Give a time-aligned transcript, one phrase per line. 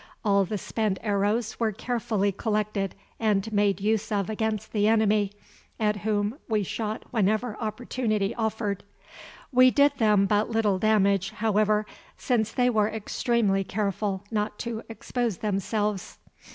[0.25, 5.31] All the spent arrows were carefully collected and made use of against the enemy,
[5.79, 8.83] at whom we shot whenever opportunity offered.
[9.51, 11.85] We did them but little damage, however,
[12.17, 16.17] since they were extremely careful not to expose themselves.